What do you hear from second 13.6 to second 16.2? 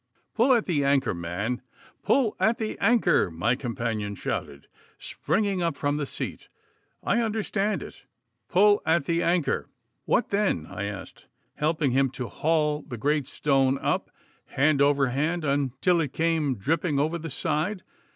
up, hand over hand, until it